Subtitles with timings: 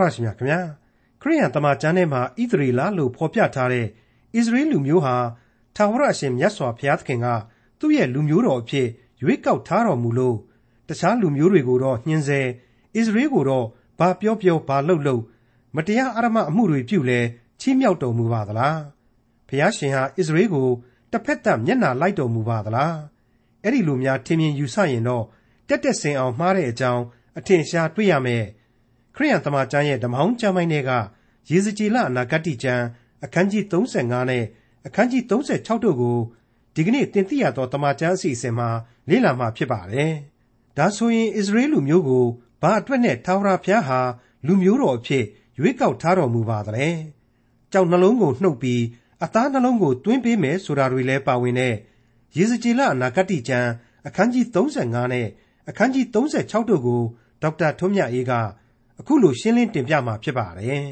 [0.00, 0.60] တော်ရရှိမြခင်ဗျာ
[1.20, 3.88] ခရိယန်တမန်ကျမ်းထဲမှာဣသရေလလို့ဖော်ပြထားတဲ့ဣ
[4.46, 5.16] သရေလလူမျိုးဟာ
[5.76, 7.26] ထာဝရအရှင်မြတ်စွာဘုရားသခင်က
[7.80, 8.88] သူ့ရဲ့လူမျိုးတော်အဖြစ်
[9.22, 10.36] ရွေးကောက်ထားတော်မူလို့
[10.88, 13.66] တခြားလူမျိုးတွေကိုတော့ညှင်းဆဲဣသရေလကိုတော့
[13.98, 15.22] ဘာပြောပြောဘာလှုပ်လှုပ်
[15.76, 17.20] မတရားအရမအမှုတွေပြုလဲ
[17.60, 18.80] ချီးမြှောက်တော်မူပါသလား
[19.48, 20.68] ဘုရားရှင်ဟာဣသရေလကို
[21.12, 22.96] တစ်ဖက်သက်မျက်နှာလိုက်တော်မူပါသလား
[23.62, 25.24] အဲ့ဒီလိုများထင်မြင်ယူဆရင်တော့
[25.68, 27.02] တက်တက်စင်အောင်မှားတဲ့အကြောင်း
[27.38, 28.44] အထင်ရှားတွေ့ရမယ်
[29.16, 30.90] ခရိယန်တမန်ကျမ်းရဲ့ဓမ္မဟောင်းကျမ်းပိုင်းတွေက
[31.50, 32.84] ရေစကြည်လအနာဂတ်ကျမ်း
[33.24, 34.44] အခန်းကြီး35နဲ့
[34.86, 36.18] အခန်းကြီး36တို့ကို
[36.74, 38.68] ဒီကနေ့တင်ပြရသောတမန်ကျမ်းအစီအစဉ်မှာ
[39.08, 40.12] လေ့လာမှာဖြစ်ပါတယ်။
[40.76, 42.26] ဒါဆိုရင်အစ္စရေးလူမျိုးကို
[42.62, 44.00] ဘာအတွက်နဲ့ထာဝရဘုရားဟာ
[44.46, 45.24] လူမျိုးတော်အဖြစ်
[45.58, 46.88] ရွေးကောက်ထားတော်မူပါသလဲ။
[47.72, 48.82] ကြောက်နှလုံးကိုနှုတ်ပြီး
[49.24, 51.74] အသားနှလုံးကိုတွင်းပေးမယ်ဆိုတာတွေလည်းပါဝင်တဲ့
[52.36, 53.70] ရေစကြည်လအနာဂတ်ကျမ်း
[54.06, 55.26] အခန်းကြီး35နဲ့
[55.68, 57.02] အခန်းကြီး36တို့ကို
[57.42, 58.32] ဒေါက်တာထွန်းမြတ်အေးက
[59.02, 60.84] အခုလိုရှင်းလင်းတင်ပြมาဖြစ်ပါတယ်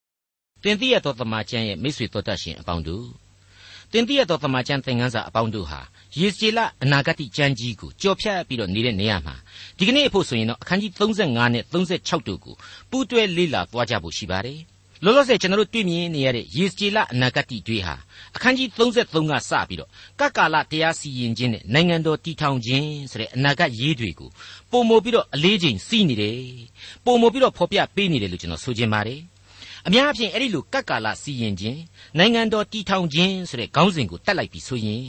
[0.62, 3.06] ။တင်ပြရသောတမန်ကျမ်းရဲ့မိတ်ဆွေတော်တတ်ရှင်အပေါင်းတို့
[3.92, 5.80] တင်ပြရသောတမန်ကျမ်းသင်ခန်းစာအပေါင်းတို့ဟာ
[6.18, 9.34] ယေစီလအနာဂတ်ကျမ်းကြီးကိုကြော်ဖြတ်ပြီးတော့နေတဲ့နေရာမှာ
[9.78, 12.54] ဒီကနေ့အဖို့ဆိုရင်တော့အခန်းကြီး35နဲ့36တို့ကို
[12.90, 14.60] ပူးတွဲလေ့လာသွားကြဖို့ရှိပါတယ်။
[15.04, 17.94] လောလောဆယ်ကျွန်တော်တို့တွေ့မြင်နေရတဲ့ယေစကြည်လအနာဂတ်တွေဟာ
[18.36, 24.30] အခန်းကြီး33ကစပြီးတော့ကကာလတရားစီရင်ခြင်းနဲ့နိုင်ငံတော်တည်ထောင်ခြင်းဆိုတဲ့အနာဂတ်ရေးတွေကို
[24.70, 26.40] ပုံမပြီးတော့အလေးချိန်စီးနေတယ်
[27.04, 29.20] ပုံမပြီးတော့ဖော်ပြပေးနေတယ်လို့ကျွန်တော်ဆိုချင်ပါတယ်
[29.86, 31.80] အများအပြားအဲ့ဒီလိုကကာလစီရင်ခြင်း
[32.18, 35.04] နိုင်ငံတော်တည်ထောင်ခြင်းဆိုတဲ့ခေါင်းစဉ်ကိုတက်လိုက်ပြီးဆိုရင်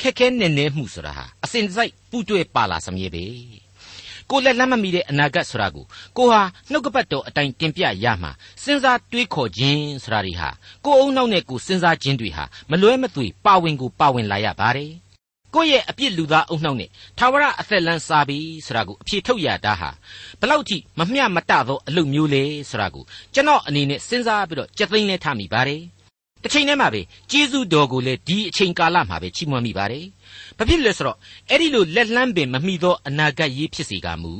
[0.00, 3.24] ခက်ခဲနေနေမှုဆိုတာဟာအစဉ်တစိုက်ပူးတွဲပါလာစမြဲပဲ
[4.32, 5.84] ကိုလက်လက်မမီတဲ့အနာဂတ်ဆိုတာကို
[6.16, 8.30] ကိုဟာနှုတ်ကပတ်တော်အတိုင်းတင်ပြရမှာ
[8.62, 10.48] စဉ်းစားတွေးခေါ်ခြင်းဆိုတာတွေဟာ
[10.84, 14.92] ကိုအုံနောက်နဲ့ကိုစဉ်းစားခြင်းတွေဟာမလွဲမသွေပါဝင်ကိုပါဝင်လာရပါတယ်
[15.54, 16.88] ကိုယ့်ရဲ့အပြစ်လူသားအုံနှောက်နဲ့
[17.18, 19.90] သာဝရအသက်လန်းစားပြီဆိုတာကိုအဖြေထုတ်ရတာဟာ
[20.40, 25.82] ဘလောက်ထိမမျှမတသောအလုပ်မျိုးလေဆိုတာကိုကျွန်တော်အနေနဲ့စဉ်းစားပြီးတော့ကြက်သိမ်းလဲထားမိပါတယ်
[26.42, 30.04] တစ်ချိန်တည်းမှာပဲကျေးဇူးတော်ကိုလည်းဒီအချိန်ကာလမှာပဲချီးမွမ်းမိပါတယ်။
[30.58, 31.18] ဘာဖြစ်လဲဆိုတော့
[31.50, 34.32] အဲ့ဒီလိုလက်လန်းပင်မမိသောအနာဂတ်ရေးဖြစ်စေကမူ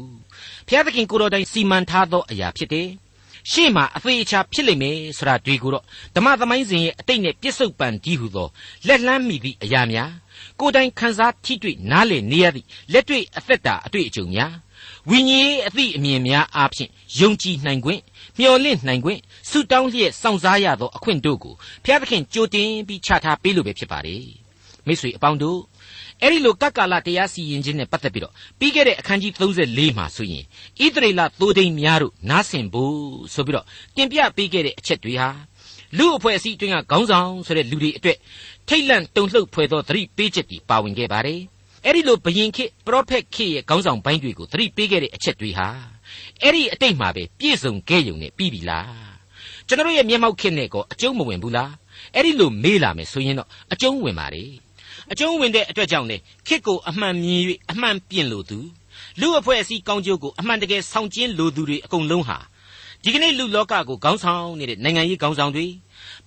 [0.67, 2.89] ဘုရားသခင်ကိုတော်တိုင်စီမံထားသောအရာဖြစ်တယ်။
[3.51, 5.85] ရှေ့မှာအသေးအချာဖြစ်လိမ့်မယ်ဆိုတာတွေ့ကိုတော့
[6.17, 8.49] ဓမ္မသမိုင်းစဉ်ရဲ့အတိတ်နဲ့ပြစ္ဆုတ်ပံဒီဟုသော
[8.87, 10.13] လက်လန်းမိသည့်အရာများ
[10.61, 14.53] ကိုယ်တိုင်ခန်းစားထိတွေ့နားလည်နေရသည့်လက်တွေ့အသက်တာအတွေ့အကြုံများ
[15.11, 18.01] ဝိညာဉ်ရေးအသည့်အမြင်များအားဖြင့်ယုံကြည်နိုင်ခွင့်
[18.39, 19.21] မျှော်လင့်နိုင်ခွင့်
[19.51, 21.55] ဆုတောင်းလျက်စောင့်စားရသောအခွင့်တို့ကို
[21.85, 24.25] ဘုရားသခင်ကြိုတင်ပြီးချထားပေးလို့ပဲဖြစ်ပါတယ်
[24.87, 25.59] မိတ်ဆွေအပေါင်းတို့
[26.23, 30.45] အဲ့ဒီလိုကပ်ကာလတရားစီရင်ခြင်းနဲ့ပတ်သက်ပြီးတော့ပြီးခဲ့တဲ့အခန်းကြီး34မှာဆိုရင်
[30.85, 32.97] ဣသရေလသိုးဒိန်များတို့နားဆင်ဖို့
[33.35, 33.67] ဆိုပြီးတော့
[33.97, 35.29] တင်ပြပေးခဲ့တဲ့အချက်တွေဟာ
[35.99, 38.19] လူအဖွဲ့အစည်းအတွင်းကခေါင်းဆောင်ဆိုတဲ့လူတွေအတွက်
[38.69, 41.41] ထိတ်လန့်တုန်လှုပ်ဖွယ်သောသတိပေးချက်တွေပါဝင်ခဲ့ပါတယ်
[41.85, 45.69] အဲ့ဒီလိုဘယင်ခေပရောဖက်ခေရဲ့ခေါင်းဆောင်ပိုင်းတွေကိုသတိပေးခဲ့တဲ့အချက်တွေဟာ
[46.43, 49.13] အဲ့ဒီအတိတ်မှာပဲပြည့်စုံခဲ့ုံနဲ့ပြီးပြီလား
[49.69, 51.73] ကျွန်တော်ရဲ့မျက်မှောက်ခေနဲ့ကောအကျုံးမဝင်ဘူးလား
[52.15, 54.45] အဲ့ဒီလိုမေးလာမယ်ဆိုရင်တော့အကျုံးဝင်ပါလေ
[55.11, 58.59] အကျုံးဝင်တဲ့အတွက်ကြောင့်လေခေကိုအမှန်မြင်၍အမှန်ပြင်လို့သူ
[59.21, 62.39] လူအဖွဲ့အစည်းကောင်းကျိုးကိုအမှန်တကယ်ဆောင်ကျင်းလိုသူတွေအကုန်လုံးဟာ
[63.05, 65.67] ဒီကနေ့လူလောကကိုခေါင်းဆောင်နေတဲ့နိုင်ငံရေးခေါင်းဆောင်တွေ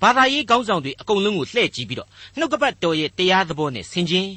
[0.02, 4.28] ဘာသာရေးခေါင်းဆောင်တွေအကုန်လုံးကိုလှည့်ကြည့်ပြီးတော့နှုတ်ကပတ်တော်ရဲ့တရားသဘောနဲ့ဆင်ခြင်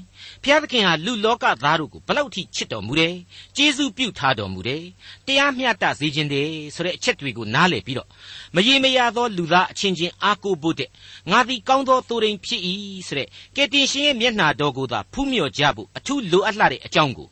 [0.43, 3.15] ဘုရားသခင်ဟာလူလောကသားတို့ကိုဘလောက်ထိချစ်တော်မူတယ်
[3.57, 4.83] ကျေးဇူးပြုထားတော်မူတယ်
[5.27, 8.09] တရားမျှတစေခြင်းတယ်ဆိုတဲ့အချက်တွေကိုနားလည်ပြီးတော့
[8.55, 10.91] မရေမရသောလူသားအချင်းချင်းအားကိုးဖို့တဲ့
[11.31, 12.63] ငါသည်ကောင်းသောသူရင်ဖြစ်၏
[13.09, 17.29] ဆိုတဲ့ကယ်တင်ရှင်ရဲ့မျက်နှာတော်ကိုသာဖူးမြော်ကြဖို့အထူးလိုအပ်လာတဲ့အကြောင်းကို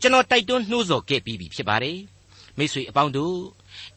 [0.00, 1.98] ကျွန်တော်တိုက်တွန်းနှိုးဆော်ခဲ့ပြီးပြီဖြစ်ပါတယ်
[2.56, 3.34] မိတ်ဆွေအပေါင်းတို့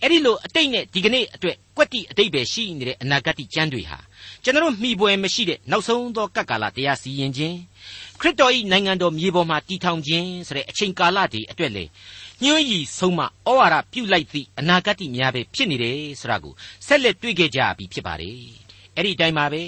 [0.04, 4.00] အဲ့ဒီလိုအတိတ်နဲ့ဒီကနေ့အတွက်ကွက်တိအတိတ်ပဲရှိနေတဲ့အနာဂတ်ကျမ်းတွေဟာ
[4.44, 7.58] ကျွန်တော်မှီပွဲမရှိတဲ့နောက်ဆုံးသောကပ်ကာလတရားစီရင်ခြင်း
[8.20, 11.86] ခရစ်တော်၏နိုင်ငံတော်မြေပေါ်မှာတည်ထောင်ခြင်းဆိုတဲ့အချိန်ကာလတွေအတွက်လေ
[12.44, 13.28] ညွှန်းရည်ဆုံးမဩ
[13.60, 16.54] ဝါဒပြုလိုက်သည့်အနာဂတ်များပဲဖြစ်နေတယ်ဆိုတာကို
[16.88, 18.38] ဆက်လက်တွေ့ခဲ့ကြပြီဖြစ်ပါတယ်
[18.96, 19.64] အဲ့ဒီအတိုင်းပါပဲ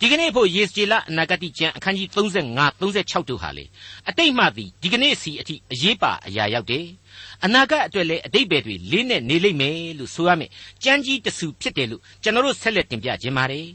[0.00, 3.64] ဒီကနေ့ဖို့ယေစကြည်လအနာဂတ်ကျမ်းအခန်းကြီး35 36တို့ဟာလေ
[4.08, 6.86] အတိတ်မှသည်ဒီကနေ့စီအထိအရေးပါအရာရောက်တယ်
[7.44, 10.50] အနာဂတ်အတွက်လည်းအတိတ်ပဲတွေလေးနဲ့နေလိမ့်မယ်လို့ဆိုရမယ်
[10.84, 13.66] ကြမ်းကြီးတဆူဖြစ်တယ်လို့ကျွန်တော်တို့ဆက်လက်တင်ပြခြင်းပါတယ်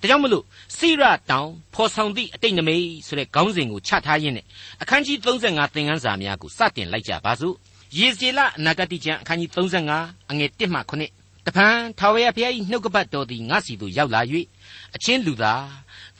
[0.00, 0.44] ဒါကြောင့်မလို့
[0.76, 0.94] စိရ
[1.30, 4.46] တောင်ဖော်ဆောင်သည့်အတိတ်နမိတ်ဆိုတဲ့ခေါင်းစဉ်ကိုချထားရင်းနဲ့
[4.82, 7.54] အခန်းကြီး35သင်ခန်းစာများကိုစတင်လိုက်ကြပါစို့
[7.98, 9.50] ယေဇေလအနာဂတ်ကျမ်းအခန်းကြီး
[9.94, 14.20] 35အငယ်1မှ9 တဖန်ထာဝရဘုရား၏နှုတ်ကပတ်တော်သည်ငါစီသို့ရောက်လာ၍
[14.94, 15.66] အချင်းလူသား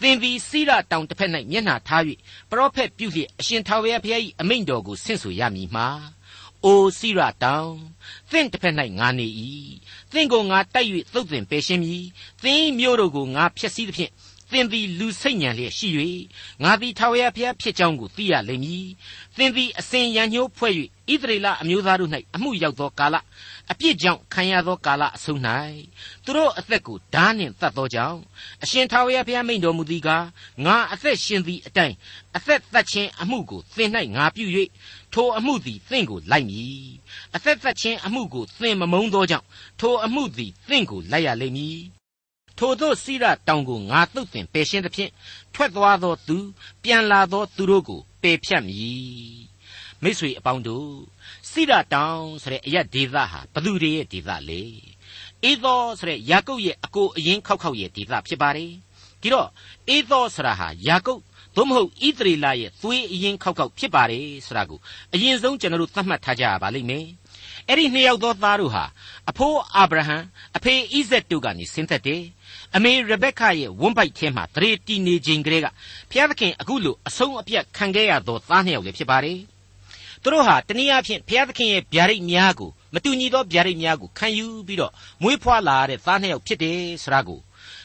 [0.01, 2.03] သင်သည်စိရတောင်တစ်ဖက်၌မျက်နှာထား၍
[2.51, 5.89] ပရောဖက်ပြုလျက်အရှင်ထာဝရဘုရား၏အမိန့်တော်ကိုဆင့်ဆိုရမည်မှာ
[6.65, 7.73] အိုစိရတောင်
[8.31, 9.27] သင်တစ်ဖက်၌ငါနေ၏
[10.13, 12.05] သင်ကိုငါတိုက်၍သုတ်သင်ပယ်ရှင်းမည်
[12.43, 14.13] သင်မျိုးတို့ကိုငါဖျက်ဆီးသဖြင့်
[14.53, 15.89] သင်သည်လူစိတ်ညံလျက်ရှိ၍
[16.63, 18.87] ငါသည်ထာဝရဘုရားဖြစ်ကြောင်းကိုသိရလိမ့်မည်
[19.37, 20.75] သင်သည်အစဉ်ရန်ညှိုးဖွဲ့၍
[21.13, 23.17] ဣသရေလအမျိုးသားတို့၌အမှုရောက်သောကာလ
[23.73, 25.41] အပြစ်ကြောင့်ခံရသောကာလအဆုံး၌
[26.25, 28.21] သူတို့အသက်ကိုဓာနှင့်တတ်သောကြောင့်
[28.63, 30.27] အရှင်ထာဝရဘုရားမိန့်တော်မူသည်ကား
[30.65, 31.95] ငါအသက်ရှင်သည့်အတိုင်း
[32.37, 34.45] အသက်သတ်ခြင်းအမှုကိုသင်၌ငါပြု၍
[35.13, 36.87] ထိုအမှုသည်သင်ကိုလိုက်မည်
[37.35, 39.47] အသက်သတ်ခြင်းအမှုကိုသင်မမုန်းသောကြောင့်
[39.81, 41.79] ထိုအမှုသည်သင်ကိုလိုက်ရလိမ့်မည်
[42.59, 45.11] ထိုသောစိရတောင်ကိုငါတုတ်တင်ပယ်ရှင်းသဖြင့်
[45.55, 46.37] ထွက်သွားသောသူ
[46.83, 49.53] ပြန်လာသောသူတို့ကိုပယ်ဖြတ်မည်
[50.03, 50.89] မိတ်ဆွေအပေါင်းတို့
[51.53, 54.63] စိရတောင်ဆိုတဲ့အရက်ဒေသဟာဘသူတွေရဲ့ဒေသလေ
[55.45, 58.73] အေသောဆိုတဲ့ယာကုပ်ရဲ့အကိုအရင်ခောက်ခောက်ရဲ့ဒေသဖြစ်ပါတယ်
[59.21, 59.49] ဒီတော့
[59.89, 61.21] အေသောဆိုတာဟာယာကုပ်
[61.57, 64.79] သို့မဟုတ်ဣသရေလရဲ့သွေးအရင်ခောက်ခောက်ဖြစ်ပါတယ်ဆိုတာကို
[65.15, 67.07] အရင်ဆုံးကျွန်တော်တို့သတ်မှတ်ထားကြရပါလိမ့်မယ်
[67.69, 68.85] အဲ့ဒီနှစ်ယောက်သောသားတို့ဟာ
[69.31, 70.17] အဖိုးအာဗြဟံ
[70.57, 72.23] အဖေဣဇက်တို့ကနေဆင်းသက်တယ်
[72.77, 75.67] အမေရဘက်ခရဲ့ဝန်းပိုက်ထဲမှာတရေတီနေခြင်းကလေးက
[76.11, 79.39] ဘုရားသခင်အခုလိုအဆုံးအပြတ်ခံခဲ့ရသောသားနှစ်ယောက်လည်းဖြစ်ပါတယ်
[80.23, 84.93] သူတို့ဟာတနည်းအားဖြင့်ဘုရားသခင်ရဲ့ဗျာဒိတ်များကိုမတူညီသောဗျာဒိတ်များကိုခံယူပြီးတော့
[85.23, 87.41] မွေးဖွားလာတဲ့သားနှစ်ယောက်ဖြစ်တယ်ဆိုတာကို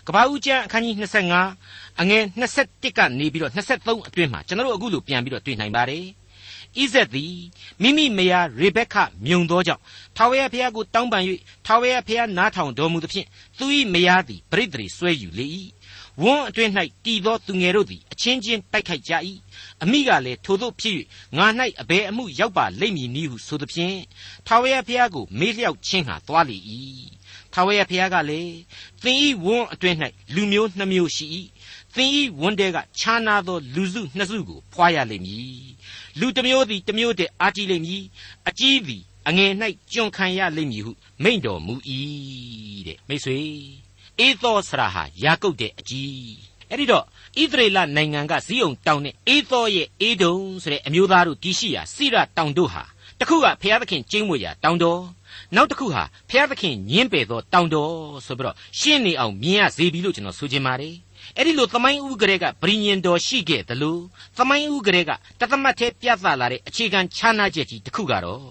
[0.07, 0.95] ကပ္ပဦးကျမ်းအခန်းကြီး
[1.47, 2.23] 25အငယ်
[2.59, 6.05] 21ကနေပြီးတော့23အတွင်းမှာကျွန်တော်တို့အခုလိုပြန်ပြီးတော့တွေ့နိုင်ပါတယ်
[6.77, 7.35] ဣဇက်သည်
[7.81, 8.95] မိမိမယားရေဘက်ခ
[9.25, 9.81] မြုံသောကြောင့်
[10.17, 11.23] ထာဝရဘုရားကိုတောင်းပန်၍
[11.65, 15.45] ထာဝရဘုရားနားထောင်တော်မူသဖြင့်သူ၏မယားသည်ပရိသေဆွဲယူလေ၏
[16.23, 16.71] ဝန်းအတွင်း၌
[17.05, 19.13] တည်သောသူငယ်တို့သည်အချင်းချင်းတိုက်ခိုက်ကြ၏
[19.83, 20.97] အမိကလည်းထိုသို့ဖြစ်၍
[21.37, 21.45] ငါ၌
[21.81, 23.97] အဘယ်အမှုရောက်ပါလိမ့်မည်နည်းဟုဆိုသဖြင့်
[24.47, 26.57] ထာဝရဘုရားကိုမေးလျောက်ခြင်းဟာသွားလေ၏
[27.53, 28.55] ထာဝရဘုရားကလည်း
[29.03, 29.97] သင်၏ဝန်းအတွင်း၌
[30.35, 31.25] လူမျိုးနှမျိုးရှိ၏
[31.95, 32.09] သင်၏
[32.39, 35.67] ဝန်းတဲကခြားနာသောလူစုနှစ်စုကိုဖွာရလိမ့်မည်
[36.19, 38.03] လူတစ်မျိုးသည်တစ်မျိုးတည်းအာတိလိမ့်မည်
[38.47, 39.51] အကြီးသည်အငယ်၌
[39.91, 40.91] ကျွန်ခံရလိမ့်မည်ဟု
[41.23, 41.75] မိန့်တော်မူ၏
[42.87, 43.39] တဲ့မိတ်ဆွေ
[44.19, 46.37] အေသောဆရာဟာယာကုပ်တဲ့အကြီး
[46.69, 52.83] အဲ့ဒီတော့ဣသရေလနိုင်ငံကဇီးအောင်တောင်နဲ့အေသောရဲ့အေဒုံဆိုတဲ့အမျိုးသားတို့တည်ရှိရာစိရတောင်တို့ဟာ
[53.19, 55.01] တခုကဘုရားသခင်ကျင်းဝေရာတောင်တော်
[55.55, 57.93] နောက်တစ်ခုဟာဘုရားသခင်ညင်းပယ်သောတောင်တော်
[58.25, 60.95] ဆိုပြီးတော့ရှင်းနေအောင်မြင်ရစေပြီလို့ကျွန်တော်ဆိုချင်ပါတယ်
[61.35, 64.01] အဲ့ဒီလိုသမိုင်းဥကရေကဗြိညင်တော်ရှိခဲ့တယ်လို့
[64.37, 68.43] သမိုင်းဥကရေကတသမတ်သေးပြသလာတဲ့အခြေခံခြားနာချက်ကြီးတစ်ခုကတော့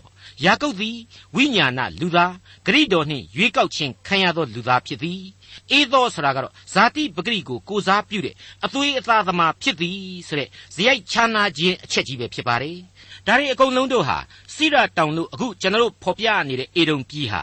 [0.44, 0.96] ယာကုပ်သည်
[1.34, 2.32] ဝိညာဏလူသား
[2.66, 5.22] ဂရိတော်နှင့်ရွေးကောက်ခြင်းခံရသောလူသားဖြစ်သည်
[5.70, 8.34] အေသောဆိုတာကတော့ဇာတိပဂရိကိုကိုစားပြုတဲ့
[8.64, 9.98] အသွေးအသားသမားဖြစ်သည်
[10.28, 12.78] ဆိုတဲ့ဇယိုက်ခြားနာခြင်းအချက်ကြီးပဲဖြစ်ပါတယ်
[13.26, 14.18] ဒါတွေအကုန်လုံးတို့ဟာ
[14.54, 17.42] စိရတောင်လို့အခုကျွန်တော်တို့ဖော်ပြနေတဲ့အေဒုံပြည်ဟာ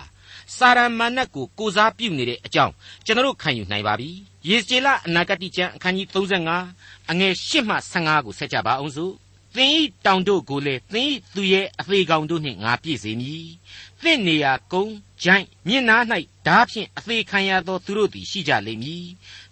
[0.58, 2.74] စာရမဏတ်ကိုကိုစားပြုနေတဲ့အကြောင်း
[3.06, 4.10] ကျွန်တော်တို့ခံယူနိုင်ပါပြီ
[4.50, 9.14] ယေစကျေလအနာဂတိကျမ်းအခန်းကြီး35အငယ်8မှ15ကိုဆက်ကြပါအောင်စို့
[9.56, 13.48] သင်ဤတောင်တို့ကိုလည်းသင်ဤသူရဲ့အသေးကောင်တို့နှင့်ငါပြည့်စေမည်
[14.02, 16.04] သင့်နေရာကုန်းဂျိုင်းမြင့်နား၌
[16.48, 19.06] ဓာဖြင့်အသေးခံရသောသူတို့သည်ရှိကြလိမ့်မည်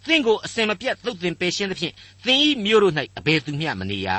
[0.06, 1.94] သင်ကိုအစင်မပြတ်သုတ်သင်ပယ်ရှင်းသဖြင့်
[2.26, 4.10] သင်ဤမြို့တို့၌အဘယ်သူမျှမနေရ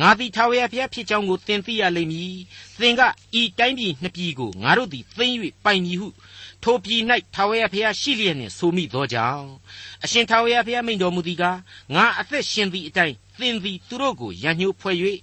[0.00, 2.34] ငါသည်ထာဝရဘုရားဖြစ်ကြောင်းကိုသင်သိရလိမ့်မည်
[2.80, 3.02] သင်က
[3.40, 6.08] ဤတိုင်းပြည်နှစ်ပြည်ကိုငါတို့သည်သိမ့်၍ပိုင်မည်ဟု
[6.63, 7.01] ထိုပြည်၌
[7.35, 9.47] ထာဝရဘုရားရှိလျက်နှင့်ဆိုမိသောကြောင့်
[10.03, 11.59] အရှင်ထာဝရဘုရားမိန့်တော်မူသည်ကား
[11.95, 14.97] ငါအသက်ရှင်သည့်အတိုင်းသင်သည်သူတို့ကိုရန်ညှိုးဖွဲ့၍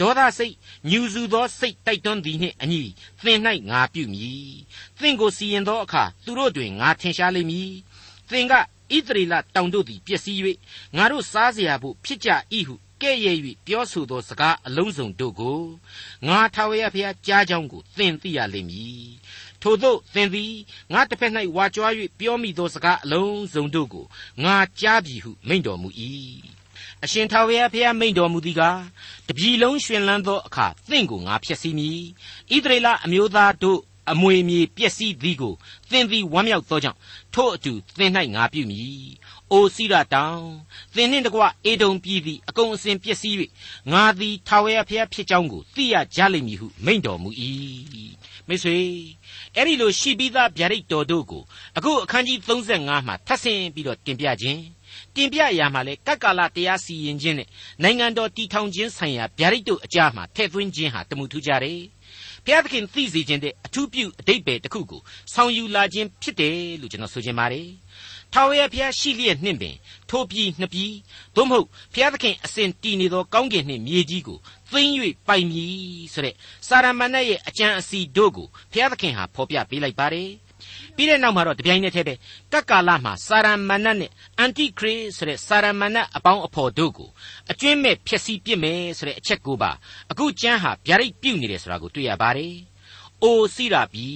[0.00, 0.54] ဒေါသစိတ်
[0.90, 2.82] ညူစုသောစိတ်တိုက်တွန်းသည်နှင့်အညီ
[3.24, 3.40] သင်၌
[3.70, 4.54] ငါပြုမည်
[5.00, 7.70] သင်ကိုစီရင်သောအခါသူတို့တွင်ငါထင်ရှားလိမ့်မည်
[8.30, 8.58] သင်ကဣ
[9.06, 10.38] သရေလတောင်တို့သည်ပျက်စီး၍
[10.96, 12.30] ငါတို့စားเสียဖို့ဖြစ်ကြ၏
[12.68, 13.36] ဟုကဲ့ရဲ့၍
[13.66, 15.62] ပြောဆိုသောစကားအလုံးစုံတို့ကို
[16.26, 19.08] ငါထာဝရဘုရားကြားကြောင်းကိုသင်သိရလိမ့်မည်
[19.65, 20.53] ထို့သောသင်သည်
[20.93, 24.05] ငါတစ်ဖက်၌ဝါကြွား၍ပြောမိသောစကားအလုံးစုံတို့ကို
[24.43, 25.89] ငါကြားပြီဟုမိန့်တော်မူ၏
[27.03, 28.79] အရှင်ထာဝရဘုရားမိန့်တော်မူသည်ကား
[29.27, 31.99] တပြီလုံးရှင်လန်းသောအခါသင်ကိုငါဖျက်ဆီးမည်
[32.53, 33.79] ဣသရေလအမျိုးသားတို့
[34.11, 35.53] အမွေမြေပျက်စီးသည်ကို
[35.91, 36.99] သင်သည်ဝမ်းမြောက်သောကြောင့်
[37.33, 39.05] ထို့အတူသင်၌ငါပြုမည်။
[39.51, 40.45] အိုစိရတောင်
[40.95, 43.35] သင်နှင့်တကွအေဒုံပြည်သည်အကုန်အစင်ပျက်စီး၍
[43.91, 47.29] ငါသည်ထာဝရဘုရားဖြစ်ကြောင်းကိုသိရကြလိမ့်မည်ဟုမိန့်တော်မူ၏။
[48.47, 48.77] မိတ်ဆွေ
[49.55, 51.43] အဲ့ဒီလိုရှိပြီးသားဗျာဒိတ်တော်တို့ကို
[51.77, 54.61] အခုအခန်းကြီး35မှာထပ်ဆင့်ပြီးတော့တင်ပြခြင်း
[55.15, 57.47] တင်ပြရာမှာလဲကက်ကလာတရားစီရင်ခြင်းနဲ့
[57.83, 61.81] နိုင်ငံတော်တည်ထောင်ခြင်းဆိုင်ရာဗျာဒိတ်တို့အကြားမှာထည့်သွင်းခြင်းဟာတမှုထူးကြတယ်
[62.45, 65.01] ဘုရားသခင်သိစေခြင်းတဲ့အထူးပြုအတိတ်ပဲတစ်ခုကို
[65.33, 67.67] ဆောင်ယူလာခြင်းဖြစ်တယ်လို့ကျွန်တော်ဆိုချင်ပါတယ်။
[68.33, 69.75] ထာဝရဘုရားရှိလျက်နှင့်ပင်
[70.09, 70.91] ထိုပြည်နှစ်ပြည်
[71.35, 74.37] သို့မဟုတ်ဘုရားသခင်အစဉ်တည်နေသောကောင်းကင်နှင့်မြေကြီးကို
[74.71, 74.93] သိမ့်၍
[75.27, 76.35] ပိုင်မည်ဆိုတဲ့
[76.67, 80.29] စာရမဏေရဲ့အကြံအစီတို့ကိုဘုရားသခင်ဟာဖော်ပြပေးလိုက်ပါတယ်။
[80.95, 82.13] ပြီးတဲ့နောက်မှာတော့တပြိုင်နက်တည်းပဲ
[82.53, 87.09] ကတ်ကာလမှာစာရမဏတ်နဲ့အန်တိခရစ်ဆိုတဲ့စာရမဏတ်အပေါင်းအဖော်တို့ကို
[87.51, 89.71] အကျွင့်မဲ့ဖျက်ဆီးပစ်မယ်ဆိုတဲ့အချက်ကိုပါ
[90.11, 92.55] အခုကျမ်းဟာဗျာဒိတ်ပြုတ်နေတယ်ဆိုတာကိုတွေ့ရပါတယ်။
[93.23, 94.09] အိုစိရာပြီ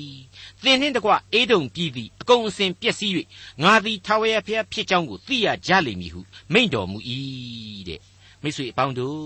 [0.63, 3.12] သင်နှင့်တကွအေဒုံပြည်သည်အကုန်အစင်ပျက်စီး၍
[3.63, 6.22] ငါသည်ထာဝရဘုရားဖြစ်ကြောင်းကိုသိရကြလိမ့်မည်ဟု
[6.53, 6.98] မိန့်တော်မူ၏
[7.88, 8.00] တဲ့
[8.43, 9.24] မိတ်ဆွေအပေါင်းတို့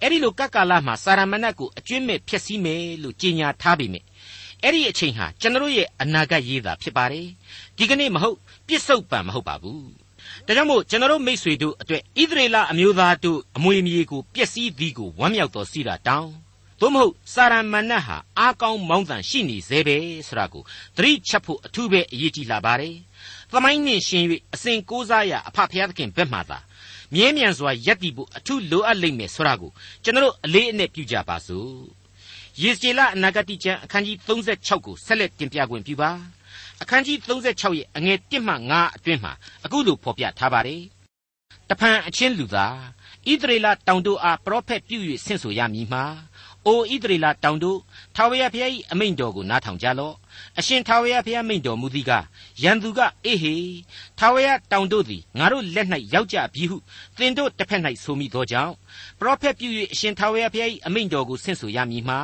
[0.00, 4.06] အဲ့ဒီလိုကတ်ကာလမှာစာရမဏတ်ကိုအကျွင့်မဲ့ဖျက်ဆီးမယ်လို့ကြေညာထားပေမယ့်
[4.62, 7.26] အဲ့ဒီအချိန်ဟာကျွန်တော်ရဲ့အနာဂတ်ရေးတာဖြစ်ပါတယ်
[7.76, 9.84] ဒီကနေ့မဟုတ်ပြစ္ဆုတ်ပံမဟုတ်ပါဘူး
[10.46, 16.32] ဒါကြောင့်မို့ကျွန်တော်မိษွေတို့အတွက်ဣသရေလအမျိုးသားတို့အမွေမြေကိုပျက်စီးသည်ကိုဝမ်းမြောက်တော်စီတာတောင်း
[16.80, 19.96] သို့မဟုတ်စာရမဏတ်ဟာအားကောင်းမောင်းတန်ရှိနေသေးပဲ
[20.26, 20.62] ဆိုတာကို
[20.96, 22.94] သတိချက်ဖို့အထူးပဲအရေးကြီးလာပါတယ်။
[23.52, 26.58] သမိုင်းနှင့်ရှင်၍အစဉ်ကိုးစားရအဖဖျားသခင်ဘက်မှသာ
[27.14, 29.70] မြဲမြံစွာယက်တည်ဖို့အထူးလိုအပ်လိမ့်မယ်ဆိုတာကို
[30.04, 31.72] ကျွန်တော်အလေးအနက်ပြုကြပါစို့။
[32.62, 36.10] ယေဇေလအနာဂတိကျမ်းအခန်းကြီး36ကိုဆက်လက်တင်ပြခွင့်ပြုပါ။
[36.82, 39.32] အခန်းကြီး36ရဲ့အငယ်1မှ9အတွင်းမှာ
[39.64, 40.82] အခုလိုဖော်ပြထားပါတယ်။
[41.68, 42.76] တဖန်အချင်းလူသား
[43.30, 46.04] ဣသရေလတောင်တို့အားပရောဖက်ပြု၍ဆင့်ဆိုရမည်မှာ
[46.66, 47.78] အိုဣသရေလတောင်တို့
[48.16, 50.14] ထာဝရဘုရား၏အမိန့်တော်ကိုနားထောင်ကြလော့
[50.58, 52.12] အရှင်ထာဝရဘုရားမိန့်တော်မူသည်က
[52.62, 53.54] ရန်သူကအေးဟေ
[54.18, 56.76] ထာဝရတောင်တို့သည်ငါတို့လက်၌ရောက်ကြပြီဟု
[57.16, 58.74] သင်တို့တစ်ဖက်၌ဆိုမိသောကြောင့်
[59.20, 62.20] ပရောဖက်ပြု၍အရှင်ထာဝရဘုရား၏အမိန့်တော်ကိုဆင့်ဆိုရမည်မှာ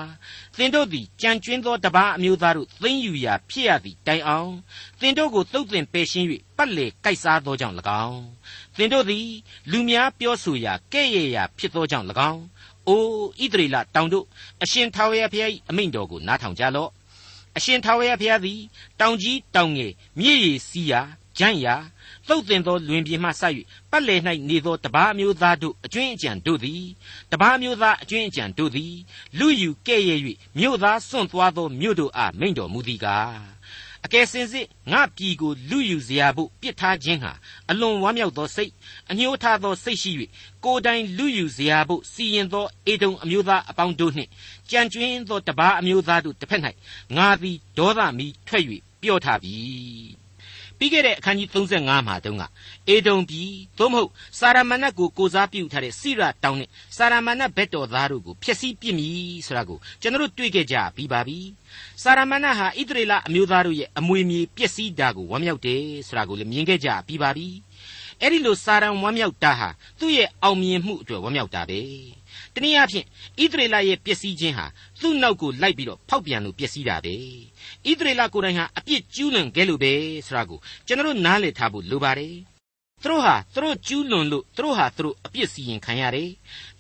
[0.57, 4.53] သင်တို့သည်ကြံကျွင်းသောတပါးအမျိုးသားတို့သိမ့်ယူရာဖြစ်ရသည်တိုင်အောင်
[5.01, 8.23] သင်တို့ကိုသုတ်သင်ပယ်ရှင်း၍ပတ်လေကိုက်စားသောကြောင့်၎င်း
[8.77, 9.29] သင်တို့သည်
[9.71, 12.43] လူများပြောဆိုရာကဲ့ရဲ့ရာဖြစ်သောကြောင့်၎င်း
[12.91, 13.03] အို
[13.43, 14.25] ဣသရေလတောင်တို့
[14.63, 16.91] အရှင်ထာဝရဘုရား၏အမိန့်တော်ကိုနားထောင်ကြလော့
[17.57, 18.61] အရှင်ထာဝရဘုရားသည်
[19.01, 21.01] တောင်ကြီးတောင်ငယ်မြည်ရည်စီးရာ
[21.39, 21.77] ဂျန့်ရာ
[22.29, 23.43] သုတ်တင်သောလွင်ပြင်မှဆ၍
[23.91, 26.85] ပတ်လည်၌နေသောတပားမျိုးသားတို့အကျွင်းအကြံတို့သည်
[27.33, 28.95] တပားမျိုးသားအကျွင်းအကြံတို့သည်
[29.39, 30.21] လူယူကဲ့ရဲ့၍
[30.59, 33.60] မြို့သားစွန့်သွားသောမြို့တို့အားမိန့်တော်မူသည်ကား
[34.05, 37.33] အကယ်စင်စစ်ငါပြည်ကိုလူယူစရာဖို့ပြစ်ထားခြင်းဟာ
[37.71, 38.73] အလွန်ဝမ်းမြောက်သောစိတ်
[39.11, 40.13] အညှိုးထားသောစိတ်ရှိ၍
[40.65, 44.31] ကိုယ်တိုင်လူယူစရာဖို့စီရင်သောအေဒုံအမျိုးသားအပေါင်းတို့နှင့်
[44.71, 46.63] ကြံကျွင်းသောတပားအမျိုးသားတို့တစ်ဖက်၌
[47.17, 48.65] ငါသည်ဒေါသမီထွက်၍
[49.03, 50.20] ပြော့ထားပြီ
[50.81, 52.43] ပြီးခဲ့တဲ့အခန်းကြီး35မှာတုန်းက
[52.89, 59.15] အေဒုံပြည်သို့မဟုတ်စာရမဏတ်ကိုကိုစားပြုထားတဲ့စိရတောင်နဲ့စာရမဏတ်ဘက်တော်သားတို့ကိုဖျက်ဆီးပစ်မည်
[59.47, 61.39] ဆိုတာကိုကျွန်တော်တို့တွေ့ခဲ့ကြပြီးပါပြီ
[62.03, 67.49] စာရမဏတ်ဟာဣသရေလအမျိုးသားတို့ရဲ့အမွေမြေပျက်စီးတာကိုဝမ်းမြောက်တယ်ဆိုတာကိုလည်းမြင်ခဲ့ကြပြီးပါပြီ
[68.22, 71.82] အဲ့ဒီလိုစာရန်ဝမ်းမြောက်တာဟာသူ့ရဲ့အောင်မြင်မှုအတွက်ဝမ်းမြောက်တာပဲ
[72.54, 73.06] တနည်းအားဖြင့်
[73.42, 74.66] ဣသရေလရဲ့ပျက်စီးခြင်းဟာ
[75.02, 77.16] သူ့နောက်ကိုလိုက်ပြီးတော့ဖောက်ပြန်လို့ပျက်စီးတာပဲ
[77.90, 79.94] ဣသရေလကိုယ်တိုင်ဟာအပြစ်ကျူးလွန်ခဲ့လို့ပဲ
[80.26, 82.36] ဆိုတာကိုကျွန်တော်နားလည်ထားဖို့လိုပါတယ်
[83.04, 86.32] သူတို့ဟာသူတို့ကျူးလွန်လို့သူတို့ဟာသူတို့အပြစ်စီရင်ခံရတယ်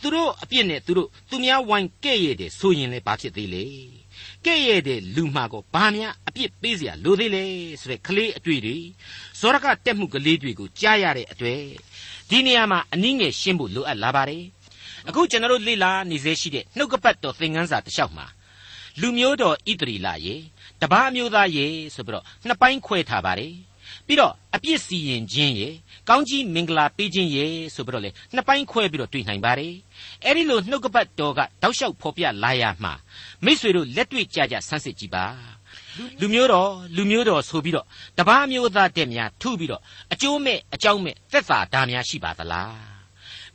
[0.01, 3.65] သူတို့အပြစ်နဲ့သူတို့သူများဝိုင်းကဲ့ရဲ့တယ်ဆိုရင်လည်းဘာဖြစ်သေးလဲ
[4.45, 7.43] ကဲ့ရဲ့တဲ့လူမှာကိုဘာများအပြစ်ပေးเสียလိုသေးလဲ
[7.81, 8.77] ဆိုတဲ့ကလေးအတွေ့တွေ
[9.40, 11.62] ဇောရကတက်မှုကလေးတွေကိုကြားရတဲ့အတွေ့
[12.28, 14.44] ဒီနေရာမှာအနည်းငယ်ရှင်းဖို့လိုအပ်လာပါတယ်
[15.08, 18.26] အခုကျွန်တော်တို့လေ့လာနေစေရှိတဲ့နှုတ်ကပတ်တော်သင်ခန်းစာတစ်လျှောက်မှာ
[19.00, 20.36] လူမျိုးတော်ဣသရီလရေ
[20.80, 23.54] တပားအမျိုးသားရေဆိုပြီးတော့နှစ်ပိုင်းခွဲထားပါတယ်
[24.06, 25.68] ပြီးတော့အပြစ်စီရင်ခြင်းရေ
[26.08, 27.44] ကောင်းကြီးမင်္ဂလာပေးခြင်းရေ
[27.74, 29.74] ဆိုပြီးတော့လေနှစ်ပိုင်းခွဲပြီးတော့တွေ့နိုင်ပါတယ်
[30.24, 32.92] အဲ့ဒီလိုနှုတ်ကပတ်တော်ကတောက်လျှောက်ဖော်ပြလာရမှာ
[33.44, 35.24] မိษွေတို့လက်တွေ့ကြကြဆန်းစစ်ကြည့်ပါ
[36.21, 37.85] လူမျိုးတော်လူမျိုးတော်ဆိုပြီးတော့
[38.17, 39.81] တပားမျိုးသားတက်များထုပြီးတော့
[40.13, 42.95] အကျိုးမဲ့အကြောင်းမဲ့သက်သာဓာများရှိပါသလား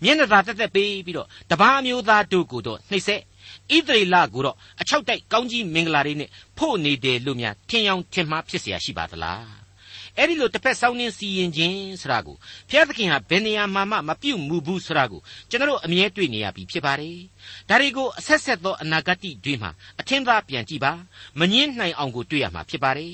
[0.03, 3.21] မျက်နှာသာတက်တက်ပေးပြီးတော့တပားမျိုးသားတို့ကိုတော့နှိမ့်ဆက်
[3.75, 9.64] ဣသရေလကိုတော့အချောက်တိုက်ကောင်းကြီးမင်္ဂလာတွေနဲ့ဖို့နေတယ်လို့များထင်ယောင်ထင်မှားဖြစ်เสียရှိပါသလား
[10.18, 12.36] အဲ့ဒီလိုတစ်ဖက်စောင်းနှင်းစီရင်ခြင်းဆိုတာကို
[12.70, 17.18] ဘုရားသခင်ဟာဘယ်နေရာမှာမှမပြုတ်မှုဘူးဆိုတာကိုကျွန်တော်အမြဲတွေ့နေရပြီဖြစ်ပါတယ်
[17.70, 20.92] ဒါတွေကိုအဆက်ဆက်သောအနာဂတ်တွေမှာအထင်သာပြန်ကြည့်ပါ
[21.40, 23.14] မငင်းနိုင်အောင်ကိုတွေ့ရမှာဖြစ်ပါတယ်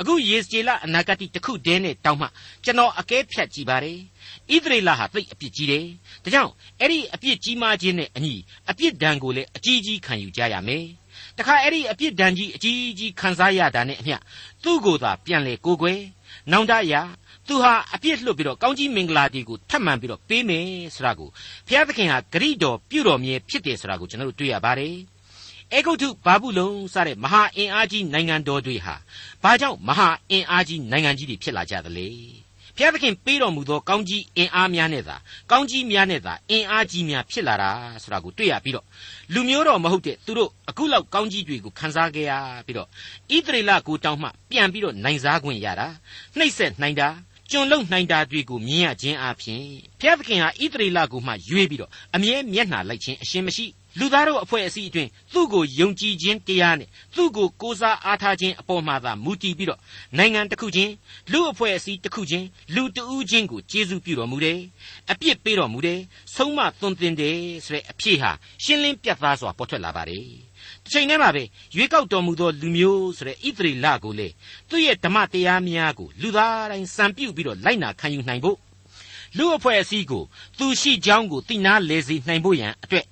[0.00, 2.26] အခုယေစကျေလအနာဂတ်တစ်ခုတည်းနဲ့တောင်းမှ
[2.64, 3.98] ကျွန်တော်အကဲဖြတ်ကြည့်ပါတယ်
[4.52, 5.84] ဣသရေလဟာသိအပြစ်ကြီးတယ်
[6.24, 8.34] ဒါကြောင့်အဲ့ဒီအပြစ်ကြီးမားခြင်းနဲ့အညီ
[8.70, 10.84] အပြစ်ဒဏ်ကိုလည်းအကြီးကြီးခံယူကြရမယ်
[11.38, 14.16] တခါအဲ့ဒီအပြစ်ဒဏ်ကြီးအကြီးကြီးခံစားရတာနဲ့အမျှ
[14.64, 16.00] သူ့ကိုယ်သာပြန်လေကိုယ်ွယ်
[16.52, 16.94] နောင်တရ
[17.48, 21.28] သူဟာအပြစ်လွတ်ပြီးတော့ကောင်းကြီးမင်္ဂလာတီကိုထပ်မံပြီးတော့ပေးမယ်ဆိုတာကို
[21.66, 24.94] ဘုရားသခင်ဟာဂရိတော်ပြုတော်မြဲဖြစ်တယ်ဆိုတာကိုကျွန်တော်တို့တွေ့ရပါတယ်
[25.72, 28.94] အေဂုတ်ထုဘာဘူးလုံစတဲ့မဟာအင်အားကြီးနိုင်ငံတော်တွေဟာ
[29.42, 32.45] ဘာကြောင့်မဟာအင်အားကြီးနိုင်ငံကြီးတွေဖြစ်လာကြသလဲ
[32.76, 35.16] ဘုရားသခင်ပေးတော်မူသောကောင်းကြီးအင်အားများနဲ့သာ
[35.50, 37.70] ကောင်းကြီးများနဲ့သာအင်အားကြီးများဖြစ်လာတာ
[38.02, 38.86] ဆိုတာကိုတွေ့ရပြီးတော့
[39.34, 42.32] လူမျိုးတော်မဟုတ်တဲ့သူတို့အခုလောက်ကောင်းကြီးတွေကိုခန်းစားခဲ့ရ
[42.66, 42.88] ပြီးတော့
[43.34, 45.88] ဣသရေလကိုတောင်းမှပြန်ပြီးတော့နိုင်စားခွင့်ရတာ
[46.36, 47.08] နှိမ့်ဆက်နိုင်တာ
[47.50, 49.62] ကျွန်လုံနိုင်တာတွေကိုမြင်ရခြင်းအပြင်
[50.00, 53.66] ဘုရားသခင်ဟာဣသရေလကိုမှရွေးပြီးတော့အမြဲမျက်နှာလိုက်ခြင်းအရှင်းမရှိ
[53.98, 59.80] လူသားတို့အဖွဲ့အစည်းအတွင်းသူ့ကိုယုံကြည်ခြင်းတရားနဲ့သူ့ကိုကိုးစားအားထားခြင်းအပေါ်မှာသာမူတည်ပြီးတော့
[60.18, 60.92] နိုင်ငံတစ်ခုချင်း
[61.32, 64.58] လူအဖွဲ့အစည်းတစ်ခုချင်းလူတဦးချင်းကိုကျေးဇူးပြုတော်မူတယ်
[65.10, 66.00] အပြစ်ပေးတော်မူတယ်
[66.34, 68.30] ဆုံးမသွန်သင်တယ်ဆိုတဲ့အဖြစ်ဟာ
[68.64, 70.24] ရှင်းလင်းပြတ်သားစွာပေါ်ထွက်လာပါတယ်
[70.82, 71.42] တစ်ချိန်တည်းမှာပဲ
[71.76, 74.28] ရွေးကောက်တော်မူသောလူမျိုးဆိုတဲ့ဣသရေလကိုလေ
[74.68, 78.58] သူ့ရဲ့ဓမ္မတရားများကိုလူသားတိုင်းစံပြုပြီးတော့လိုက်နာခံယူနိုင်ဖို့
[79.36, 80.24] လူအဖွဲ့အစည်းကို
[80.58, 83.06] သူရှိကြောင်းကိုသိနာလဲစေနိုင်ဖို့ရန်အတွက်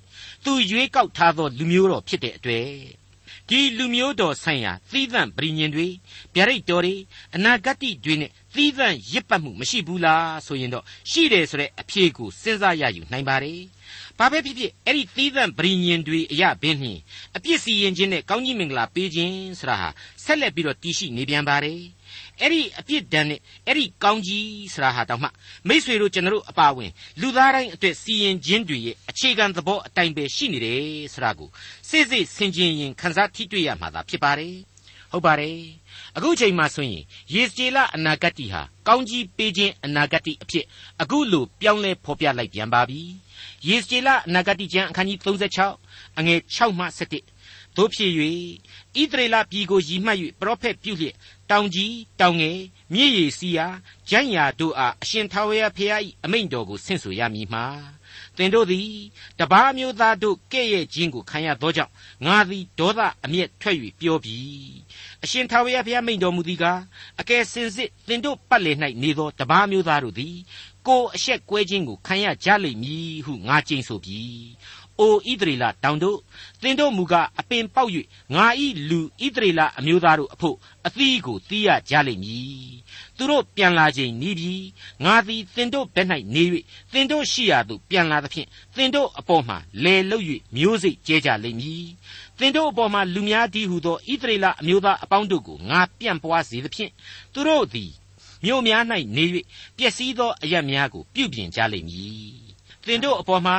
[0.45, 2.67] သူရွေးကောက်ထားသော လူမျိုးတော်ဖြစ်တဲ့အတွေ့
[3.49, 5.87] ဒီလူမျိုးတော်ဆိုင်ရာသီးသန့်ပြည်ညင်တွေ
[6.35, 6.95] ဗျာဒိတ်တော်တွေ
[7.35, 13.59] အနာဂတ်တွေနဲ့သီးသန့်ရစ်ပတ်မှုမရှိဘူးလားဆိုရင်တော့ရှိတယ်ဆိုတဲ့အဖြေကိုစဉ်းစားရယူနိုင်ပါတယ်
[14.19, 16.99] ဘာပဲဖြစ်ဖြစ်အဲ့ဒီသီးသန့်ပြည်ညင်တွေအရာဘင်းနှင်
[17.35, 19.89] အပြစ်စီရင်ခြင်းနဲ့ကောင်းကြီးမင်္ဂလာပေးခြင်းဆိုတာဟာ
[20.23, 21.79] ဆက်လက်ပြီးတော့တည်ရှိနေပြန်ပါတယ်
[22.41, 25.29] အဲ့ဒီအပြစ်ဒဏ်နဲ့အဲ့ဒီကောင်းကြီးဆိုတာဟာတောင်မှ
[25.67, 26.91] မိษွေတို့ကျွန်တော်တို့အပါဝင်
[27.21, 31.49] လူသားတိုင်းအတွက်စီရင်ခြင်းတွေရဲ့အခြေခံသဘောအတိုင်းပဲရှိနေတယ်ဆိုတာကို
[31.89, 34.55] စိစိဆင်ခြင်ရင်ခန်းစားထိတွေ့ရမှာသာဖြစ်ပါတယ်
[35.11, 35.57] ဟုတ်ပါတယ်
[36.17, 37.03] အခုချိန်မှဆိုရင်
[37.33, 40.65] ယေစကျေလအနာဂတ်ဟာကောင်းကြီးပေးခြင်းအနာဂတ်အဖြစ်
[41.01, 43.01] အခုလိုပြောင်းလဲဖော်ပြလိုက်ပြန်ပါပြီ
[43.67, 46.85] ယေစကျေလအနာဂတ်ကျမ်းအခန်းကြီး36အငယ်6မှ
[47.29, 48.11] 7တို့ဖြစ်၍
[48.99, 51.15] ဣသရေလပြည်ကိုရည်မှတ်၍ပရောဖက်ပြုလျက်
[51.51, 52.59] တောင်ကြီးတောင်ငယ်
[52.93, 53.67] မြည်ရည်စီယာ
[54.09, 57.65] ဂျန်ယာတို့အားအရှင်ထာဝရဘုရား၏အမိန့်တော်ကိုဆင့်ဆိုရမည်မှာ
[58.37, 58.89] သင်တို့သည်
[59.39, 61.93] တပားမျိုးသားတို့ကဲ့ရဲ့ခြင်းကိုခံရသောကြောင့်
[62.25, 64.37] ငါသည်ဒေါသအမျက်ထွက်၍ပြောပြီ
[65.23, 66.79] အရှင်ထာဝရဘုရားမိန့်တော်မူသည်ကား
[67.19, 70.35] အကယ်စင်စစ်သင်တို့ပတ်လည်၌နေသောတပားမျိုးသားတို့သည်
[70.87, 74.21] ကိုအဆက်ကွဲခြင်းကိုခံရကြလိမ့်မည်ဟုငါကြိမ်ဆိုပြီ
[74.99, 76.17] အိုဣသရေလတောင်တို့
[76.61, 77.91] သင်တို့မူကားအပင်ပေါက်၍
[78.35, 80.55] ငါဤလူဣသရေလအမျိုးသားတို့အဖို့
[80.87, 82.75] အသီးကိုတီးရကြလိမ့်မည်
[83.17, 84.53] သူတို့ပြန်လာခြင်းနီးပြီ
[85.03, 86.43] ငါသည်သင်တို့ဘက်၌နေ၍
[86.93, 90.25] သင်တို့ရှိရာသို့ပြန်လာသဖြင့်သင်တို့အပေါ်မှာလဲလုတ်၍
[90.55, 91.85] မျိုးစိတ်ကျဲကြလိမ့်မည်
[92.39, 96.91] သင်တို့အပေါ်မှာလူများတည်းဟုသောဣသရေလအမျိုးသားအပေါင်းတို့ကိုငါပြန့်ပွားစေသဖြင့်
[97.33, 97.91] သူတို့သည်
[98.45, 98.83] မြို့များ၌
[99.15, 99.23] နေ၍
[99.77, 102.44] ပျက်စီးသောအရတ်များကိုပြုပြင်ကြလိမ့်မည်
[102.87, 103.57] သင်တို့အပေါ်မှာ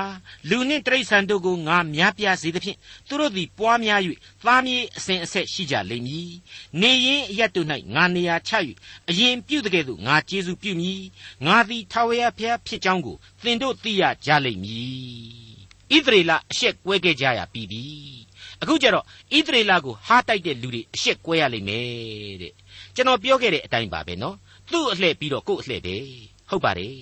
[0.49, 2.79] လူနှင့်တိရစ္ဆာန်တို့ကိုငါများပြားစေသဖြင့်
[3.09, 4.01] သူတို့သည်ပွားများ၍
[4.45, 6.31] သားမြေးအစဉ်အဆက်ရှိကြလိမ့်မည်။
[6.81, 8.53] နေရင်အရတ်တို့၌ငါနေရာချ၍
[9.11, 11.03] အရင်ပြုတကယ်သို့ငါကျေးဇူးပြုမည်။
[11.47, 15.47] ငါသည်ထာဝရဘုရားဖြစ်ကြောင်းကိုသင်တို့သိရကြလိမ့်မည်။
[15.95, 17.83] ဣသရေလအရှက်ကွဲခဲ့ကြရပြီပြီ။
[18.63, 22.53] အခုကျတော့ဣသရေလကိုဟားတိုက်တဲ့လူတွေအရှက်ကွဲရလိမ့်မယ်တဲ့။
[22.95, 24.37] ကျွန်တော်ပြောခဲ့တဲ့အတိုင်းပါပဲနော်။
[24.73, 25.97] သူ့အလှည့်ပြီးတော့ကို့အလှည့်ပဲ။
[26.51, 26.97] ဟုတ်ပါတယ်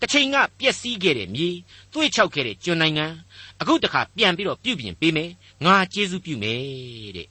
[0.00, 1.48] တစ်ချိန်ကပျက်စီးခဲ့တဲ့မြေ
[1.92, 3.06] သွေ့ချောက်ခဲ့တဲ့ကျွန်းနိုင်ငံ
[3.60, 5.30] အခုတခါပြန်ပြီးတော့ပြုပြင်ပေးမယ်
[5.64, 7.28] ငါကျေးဇူးပြုမယ်တဲ့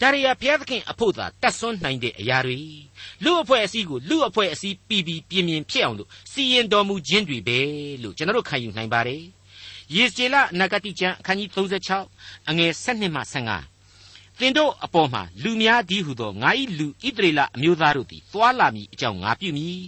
[0.00, 2.60] ဒါရီယာဘုရားသခင်အဖို့သာတတ်ဆွမ်းနိုင်တဲ့အရာတွေ
[3.24, 7.58] လူအဖွဲ့အစည်းကိုလူအဖွဲ့အစည်းပြီးပြီးပြင်းပြင်းဖြစ်အောင်လို့စီရင်တော်မူခြင်းတွေပဲ
[8.02, 9.22] လို့ကျွန်တော်တို့ခံယူနိုင်ပါတယ်
[9.94, 11.50] ယေစကျေလနဂတိကျမ်းအခန်းကြီး
[11.96, 19.80] 36အငယ်7မှ15သင်တို့အပေါ်မှာလူများဒီဟုသောငါ၏လူဣတရေလအမျိုးသားတို့သည်သွာလာမည်အကြောင်းငါပြုမည်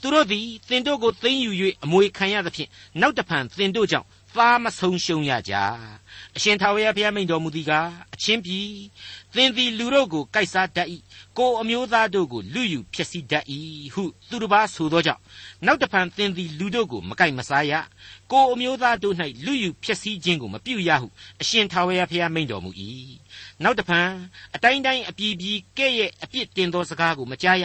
[0.00, 1.50] သူတို့သည်သင်တို့ကိုသိမ်းယူ၍
[1.84, 2.68] အမွေခံရသဖြင့်
[3.00, 4.06] နောက်တဖန်သင်တို့ကြောင့်
[4.36, 5.54] သားမဆုံးရှုံးရကြ
[6.36, 8.58] အရှင်ထာဝရဘုရားမိန့်တော်မူသည်ကားအချင်းပြီ
[9.34, 10.88] သင်သည်လူတို့ကိုကိုက်စားတတ်၏
[11.38, 13.44] ကိုအမျိုးသားတို့ကိုလူယူဖျက်ဆီးတတ်၏
[13.94, 15.22] ဟုသူတစ်ပါးဆိုသောကြောင့်
[15.66, 17.72] နောက်တဖန်သင်သည်လူတို့ကိုမကိုက်မစားရ
[18.32, 21.06] ကိုအမျိုးသားတို့၌လူယူဖျက်ဆီးခြင်းကိုမပြုရဟု
[21.42, 22.70] အရှင်ထာဝရဘုရားမိန့်တော်မူ၏
[23.62, 24.08] နောက်တဖန်
[24.54, 27.64] အတိုင်းတိုင်းအပြည်ပြည်ကဲ့ရဲ့အပြစ်တင်သောစကားကိုမကြားရ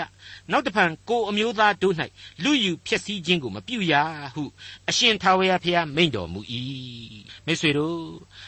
[0.51, 1.95] နောက်တဖန်ကိုအမျိုးသားတို့၌
[2.43, 3.93] လူယူဖျက်ဆီးခြင်းကိုမပြုရ
[4.33, 4.43] ဟု
[4.89, 6.41] အရှင်ထာဝရဘုရားမိန့်တော်မူ၏
[7.45, 7.97] မိတ်ဆွေတို့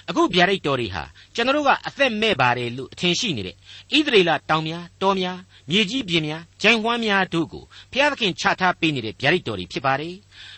[0.09, 1.03] အခုဗျာဒိတ်တော်တွေဟာ
[1.35, 5.37] ကျွန်တော်တို့ကအသက်မဲ့ပါတယ်လို့အထင်ရှိနေတဲ့ဣသရေလတောင်များတောများ
[5.69, 10.15] မြေကြီးပြင်များဂျိုင်ဝမ်းများတို့ကိုဘုရားသခင်ချထားပေးနေတဲ့ဗျာဒိတ်တော်တွေဖြစ်ပါတယ်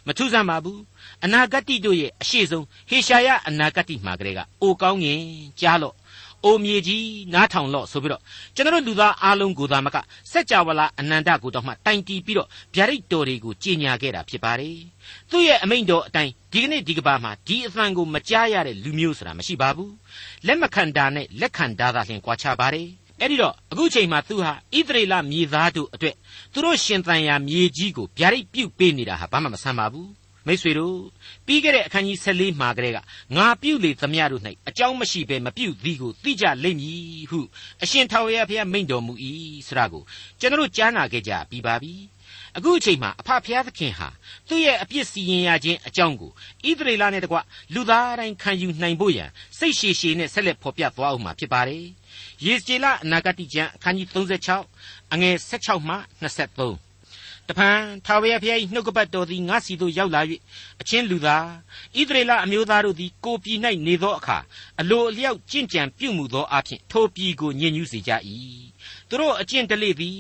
[0.08, 0.82] မထူးဆန်းပါဘူး
[1.24, 5.22] အနာဂတ်တို့ရဲ့အရှိဆုံးဟေရှာယအနာဂတ်မှာကလေးကအိုကောင်းငင်
[5.62, 5.96] ကြားလို့
[6.46, 8.22] အိုမြေကြီးနားထောင်လော့ဆိုပြီးတော့
[8.56, 9.98] ကျွန်တော်လူသားအားလုံးကိုသာမက
[10.32, 14.78] စัจ java လာအနန္တကိုတော့မှတိုင်တီးပြီးတော့ဗျာဒိတ်တော်တွေကိုကြီးညာခဲ့တာဖြစ်ပါတယ်
[15.32, 19.94] သူ့ရဲ့အမိန့်တော်အတိုင်းဒီကနေ့ဒီကဘာမှာဒီအသံကိုမကြားရတဲ့လူမျိုးဆိုတာမရှိပါဘူး
[20.48, 22.88] လက်မခံတာနဲ့လက်ခံတာသာလျှင်ကွာခြားပါတယ်
[23.22, 26.16] အဲ့ဒီတော့အခုချိန်မှာသူဟာဣသရေလမြေသားတို့အတွက်
[26.54, 30.98] သူတို့ရှင်သန်ရာမြေကြီးကိုဗျာဒိတ်ပြုတ်ပေးနေတာဟာဘာမှမဆန်းပါဘူး မိษွေတို့
[31.46, 32.98] ပြီးခဲ့တဲ့အခန်းကြီး14မှာကလေးက
[33.36, 37.40] ငါပြုလေသမျှတို့၌အကြောင်းမရှိဘဲမပြုသည်ကိုသိကြလိမ့်မည်ဟု
[37.84, 39.14] အရှင်ထာဝရဘုရားမိန့်တော်မူ၏
[39.68, 40.04] ဆရာကို
[40.40, 41.94] ကျွန်တော်ကြားနာခဲ့ကြပြီးပါပြီ
[42.58, 44.10] အခုအချိန်မှာအဖဖျားသခင်ဟာ
[44.48, 46.32] သူ့ရဲ့အပြစ်စီရင်ရခြင်းအကြောင်းကို
[46.70, 47.38] ဣသရေလနဲ့တကွ
[47.74, 51.86] လူသားတိုင်းခံယူနိုင်ဖို့ရန်စိတ်ရှည်ရှည်နဲ့ဆက်လက်ဖော်ပြသွားအောင်မှာဖြစ်ပါတယ်။
[52.46, 54.08] ယေစကျေလအနာဂတိကျမ်းအခန်းကြီး
[54.64, 56.85] 36အငယ်16မှ23
[57.50, 60.22] တဖန်ထာဝရဘုရား၏နှုတ်ကပတ်တော်သည်ငါစီသို့ရောက်လာ၍
[60.82, 61.46] အချင်းလူသား
[61.98, 64.38] ဣသရေလအမျိုးသားတို့သည်ကိုပြည်၌နေသောအခါ
[64.82, 68.12] အလိုအလျောက်ကြင့်ကြံပြုမှုသောအဖြစ်ထိုပြည်ကိုညှဉ်းညူးစေကြ၏
[69.10, 70.20] သူတို့အကျင့်တလေသည်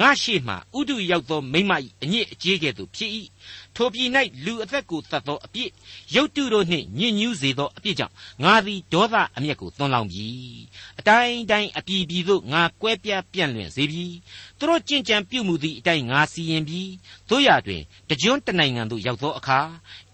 [0.00, 3.10] ငါရှိမှဥဒုရောက်သောမိမ့်မ၏အညစ်အကြေးကဲ့သို့ဖြစ်၏
[3.76, 4.08] ထိုပြည်၌
[4.44, 5.70] လူအသက်ကိုတတ်သောအပြစ်
[6.14, 10.26] ရုတ်တုတို့နှင့်ညှဉ်းညူးစေသောအပြစ်ကြောင့်ငါသည်ဒေါသအမျက်ကိုသွန်းလောင်းပြီ
[10.98, 14.04] အတိုင်းတိုင်းအပြည်ပြည်သို့ငါကွဲပြားပြန့်လွင့်စေပြီ
[14.58, 16.82] သူတို့ကြင်ကြံပြုမှုသည့်အတိုင်းငါစီရင်ပြီ
[17.28, 19.60] တို့ရတွင်တကြွတနိုင်ငံသို့ရောက်သောအခါ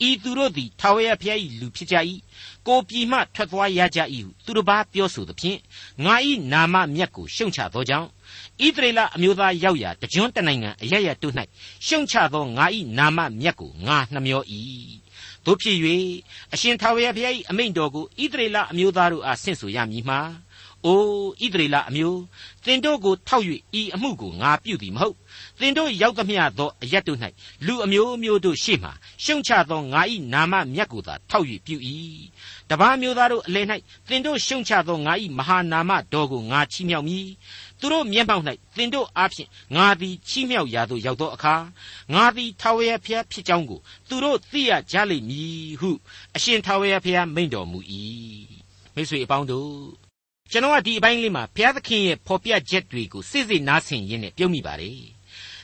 [0.09, 1.97] ဤသူတို့သည်ထာဝရဘုရား၏လူဖြစ်ကြ၏
[2.67, 5.59] ကိုပြည်မှထွက်သွားရကြ၏ဟုသူတစ်ပါးပြောဆိုသဖြင့်
[6.05, 6.15] ငါ၏
[6.53, 8.09] နာမမြတ်ကိုရှုံချသောကြောင့်
[8.61, 11.35] ဣသရေလအမျိုးသားရောက်ရာတကြွတနိုင်ငံအရရတို့၌
[11.87, 12.67] ရှုံချသောငါ၏
[12.99, 14.43] နာမမြတ်ကိုငါနှမျော၏
[15.47, 15.77] တို့ဖြစ်၍
[16.53, 20.21] အရှင်ထာဝရဘုရား၏အမိန့်တော်ကိုဣသရေလအမျိုးသားတို့အားဆင့်ဆိုရမည်မှာ
[20.87, 21.01] အို
[21.43, 22.21] ဣသရေလအမျိုး
[22.65, 23.45] သင်တို့ကိုထောက်၍
[23.81, 25.17] ဤအမှုကိုငါပြုသည်မဟုတ်
[25.61, 27.19] သင်တို့ရောက်သမျှသောအရက်တို့၌
[27.67, 28.91] လူအမျိုးမျိုးတို့ရှေ့မှ
[29.25, 31.77] ရှုံချသောငါ၏နာမမြတ်ကိုသာထောက်၍ပြု၏
[32.71, 33.67] တပားမျိုးသားတို့အလယ်၌
[34.09, 37.27] သင်တို့ရှုံချသောငါ၏မဟာနာမတော်ကိုငါချီးမြှောက်မည်
[37.83, 38.45] သူတို့မျက်မှောက်၌
[38.77, 41.55] သင်တို့အားဖြင့်ငါသည်ချီးမြှောက်ရာသို့ရောက်သောအခါ
[42.15, 45.91] ငါသည်ထာဝရဘုရားဖြစ်ကြောင်းကိုသူတို့သိရကြလိမ့်မည်ဟု
[46.37, 47.79] အရှင်ထာဝရဘုရားမိန့်တော်မူ၏
[48.95, 49.73] မိတ်ဆွေအပေါင်းတို့
[50.51, 55.01] ကျွန်တော်ကဒီအပိုင်းလေးမှာဘုရားသခင်ရဲ့ဖော်ပြချက်တွေကိုစိစိနားဆင်ရင်းနဲ့ပြုံးမိပါတယ်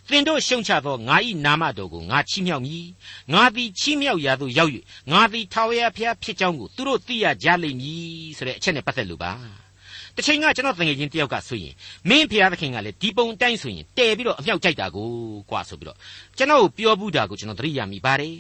[0.08, 2.86] သင်တို့ရှုံချသောငါ၏နာမတော်ကိုငါချီးမြှောက်မည်
[3.32, 4.72] ငါသည်ချီးမြှောက်ရာသို့ရောက်၍
[5.12, 9.32] ငါသည်ထာဝရဘုရားဖြစ်ကြောင်းကိုသူတို့သိရကြလိမ့်မည်ဆိုတဲ့အချက်နဲ့ပတ်သက်လို့ပါ
[10.18, 11.74] တစ်ချိန်ကကျွန်တော်တငယ်ချင်းတယောက်ကဆိုရင်
[12.08, 15.08] မင်းဖျားသခင်ကလည်းဒီပုံတိုင်းဆိုရင်တဲပြီးတော့အမြောက်ကြိုက်တာကို
[15.50, 15.98] ကွာဆိုပြီးတော့
[16.36, 18.36] ကျွန်တော်ကိုပြောဘူးတာကိုကျွန်တော်သတိရမိပါတယ်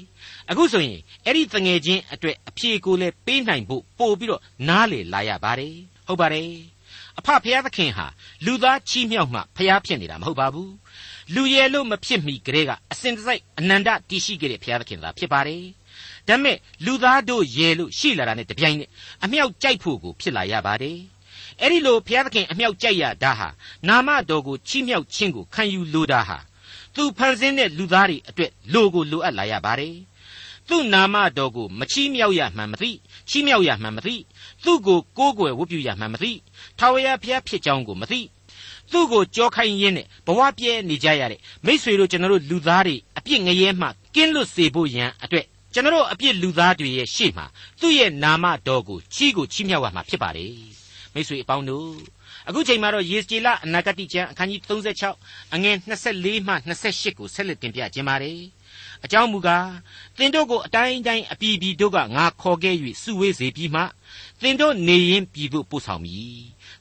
[0.50, 5.74] အခုဆိုရင်အဲ့ဒီတငယ်ချင်းအတွက်အဖြေကိုလည်းပေးနိုင်ဖို့ပို့ပြီးတော့နားလေလာရပါတယ်
[6.06, 6.50] ဟုတ်ပါတယ်
[7.18, 8.06] အဖဖျားသခင်ဟာ
[8.46, 10.72] လူသားချီးမြှောက်မှဖျားဖြစ်နေတာမဟုတ်ပါဘူး
[11.34, 15.62] လူရဲလို့မဖြစ်မီကလေးကအစဉ်တစိုက်အနန္တတည်ရှိခဲ့တဲ့ဘုရားသခင်သာဖြစ်ပါတယ်။
[16.28, 18.90] ဒါပေမဲ့လူသားတို့ရဲလို့ရှိလာတာနဲ့တပြိုင်နက်
[19.24, 20.98] အမြောက်ကြိုက်ဖို့ကိုဖြစ်လာရပါတယ်။
[21.60, 23.48] အဲ့ဒီလိုဘုရားသခင်အမြောက်ကြိုက်ရတာဟာ
[23.88, 26.38] နာမတော်ကိုချီးမြှောက်ခြင်းကိုခံယူလိုတာဟာ
[26.94, 29.96] သူဖန်ဆင်းတဲ့လူသားတွေအတွက်လိုကိုလိုအပ်လာရပါတယ်။
[30.68, 32.90] သူ့နာမတော်ကိုမချီးမြှောက်ရမှန်မသိ
[33.28, 34.16] ချီးမြှောက်ရမှန်မသိ
[34.64, 36.32] သူ့ကိုကိုးကွယ်ဝတ်ပြုရမှန်မသိ
[36.78, 38.20] ထာဝရဘုရားဖြစ်ကြောင်းကိုမသိ
[38.92, 47.46] သူ့ကိုကြောခိုင်းရင်းနဲ့ဘဝပြဲနေကြရတဲ့မိษွေတို့ကျွန်တော်တို့လူသားတွေအပြစ်ငရဲမှကင်းလွတ်စေဖို့ရန်အတွက်ကျွန်တော်တို့အပြစ်လူသားတွေရဲ့ရှေ့မှာ
[47.80, 50.77] သူ့ရဲ့နာမတော်ကိုချီးကိုချီးမြှောက်ရမှာဖြစ်ပါတယ်
[51.18, 51.90] မိษွေအပေါင်းတို့
[52.48, 54.60] အခုချိန်မှာတော့ယေစကြည်လအနာဂတိကျမ်းအခန်းကြီး
[55.08, 55.76] 36အငယ်
[56.12, 56.54] 24မှ
[56.84, 58.40] 28ကိုဆက်လက်တင်ပြခြင်းပါတယ်
[59.04, 59.68] အကြောင်းမူကား
[60.16, 63.82] သင်တို့ကိုအတိုင်းတိုင်းအပြည်ပြည်တို့ကငါခေါ်ခဲ့၍စုဝေးစေပြီးမှ
[64.42, 66.38] သင်တို့နေရင်ပြည်သို့ပို့ဆောင်မည်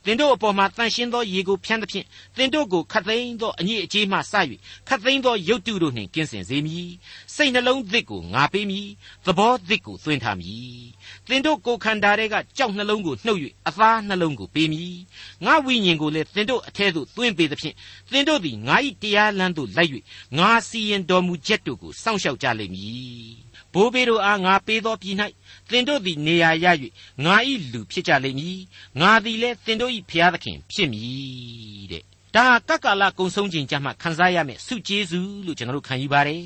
[0.08, 4.20] သင်တို့အပေါ်မှာတန်ရှင်းသောရေကိုဖြန်းသဖြင့်သင်တို့ကိုခတ်သိမ်းသောအညစ်အကြေးမှစ၍
[4.88, 6.88] ခတ်သိမ်းသောရုပ်တုတို့နှင့်ကင်းစင်စေမည်
[7.34, 8.86] စိတ်နှလုံးသစ်ကိုငါပေးမည်
[9.26, 10.82] သဘောသစ်ကိုသွင်းထားမည်
[11.28, 14.96] သင်တို့ကိုယ်ခန္ဓာတွေကကြောက်နှလုံးကိုနှုတ်၍အသားနှလုံးကိုပေးမည်
[15.44, 17.74] ငါဝိညာဉ်ကိုလည်းသင်တို့အထဲသို့သွင်းပေးသဖြင့်
[18.10, 19.90] သင်တို့သည်ငါ၏တရားလမ်းသို့လိုက်၍
[20.38, 25.16] ငါစီရင်တော်မူချက်တို့ကိုစောင့်ရှောက်ကြလိမ့်မည် ဘိုးဘေးတို့အားငါပေးသောပြည်၌
[25.70, 26.66] သင်တို့သည်နေရာရ၍
[27.24, 27.34] ငါ၏
[27.72, 28.58] လူဖြစ်ကြလိမ့်မည်
[29.00, 32.04] ငါသည်လည်းသင်တို့၏ဖျားသခင်ဖြစ်မည်တဲ့
[32.36, 36.42] ဒါကကလာကုံဆုံးခြင်းကြမှာခန်းစားရမယ်စုကျေးဇူးလို့ကျွန်တော်တို့ခံယူပါတယ်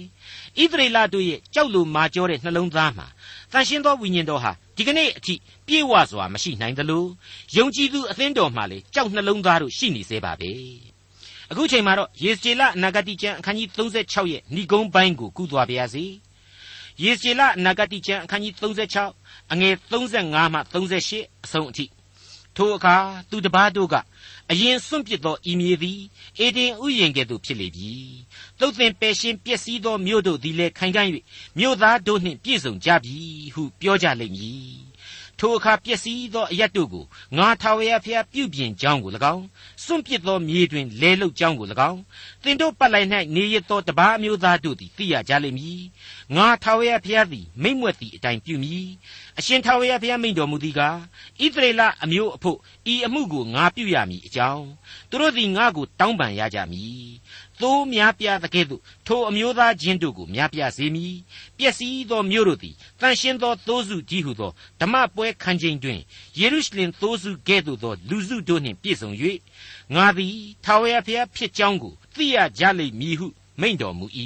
[0.61, 3.07] ဣသရေလတို့ရဲ့ကြောက်လို့မာကြောတဲ့နှလုံးသားမှာ
[3.53, 5.35] တန်ရှင်းသောဝိညာဉ်တော်ဟာဒီကနေ့အထိ
[5.67, 7.05] ပြေဝစွာမရှိနိုင်သလို
[7.57, 10.51] ယုံကြည်သူအသင်းတော်မှာလေကြောက်နှလုံးသားတို့ရှိနေသေးပါပဲ
[11.51, 16.05] အခုချိန်မှာတော့ယေစကျေလအနာဂတိကျမ်းအခန်းကြီး36ရဲ့ဏိဂုံးပိုင်းကိုကူးသွားပါရစေ။
[17.03, 18.55] ယေစီလအနာဂတိကျမ်းအခန်းကြီး
[19.03, 21.87] 36အငယ်35မှ38အဆုံးအထိ
[22.57, 22.97] ထိုအခါ
[23.31, 23.95] သူတပားတို့က
[24.51, 26.01] အရင်စွန့်ပစ်သောဤမြေသည်
[26.39, 27.93] အေဒင်ဥယျင်ကဲ့သို့ဖြစ်လေပြီ
[28.59, 31.07] သုတ်သင်ပယ်ရှင်းပျက်စီးသောမြို့တို့သည်လည်းခိုင်ခံ့၍
[31.59, 33.17] မြို့သားတို့နှင့်ပြည့်စုံကြပြီ
[33.55, 34.92] ဟုပြောကြလိမ့်မည်
[35.45, 37.05] ထိုအခါပျက်စီးသောအရတ်တို့ကို
[37.37, 39.45] ငါထာဝရဘုရားပြုပြင်ကြောင်းကို၎င်း
[39.85, 42.01] စွန့်ပစ်သောမြေတွင်လဲလုတ်ကြောင်းကို၎င်း
[42.43, 45.83] သင်တို့ပတ်လိုက်၌နေရသောတပားအမျိုးသားတို့သည်သိရကြလိမ့်မည်
[46.37, 48.87] ငါထာဝရဘုရားသည်မိမ့်မွက်သည့်အတိုင်းပြုမည်
[49.39, 50.99] အရှင်ထာဝရဘုရားမိန့်တော်မူသည်ကား
[51.43, 52.59] ဣသရေလအမျိုးအဖို့
[52.93, 54.65] ဤအမှုကိုငါပြုရမည်အကြောင်း
[55.11, 57.07] သူတို့သည်ငါကိုတောင်းပန်ရကြမည်
[57.63, 61.15] သိုးများပြားသကဲ့သို့ထိုအမျိုးသားချင်းတို့ကိုများပြားစေမည်
[61.59, 66.01] ပျက်စီးသောမြို့တို့သည်တန်ရှင်းသောသိုးစုကြီးဟုသောဓမ္မပွဲခံချိန်တွင်
[66.39, 69.11] ယေရုရှလင်သိုးစုကဲ့သို့သောလူစုတို့နှင့်ပြည့်စုံ၍
[69.95, 73.27] ငါသည်ထာဝရဘုရားဖြစ်ကြောင်းကိုသိရကြလိမ့်မည်ဟု
[73.61, 74.07] မိန့်တော်မူ၏